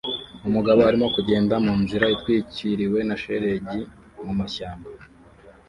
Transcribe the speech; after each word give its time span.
Umugabo 0.47 0.79
arimo 0.89 1.07
kugenda 1.15 1.53
munzira 1.65 2.05
itwikiriwe 2.15 2.99
na 3.07 3.15
shelegi 3.21 3.79
mumashyamba 4.25 4.89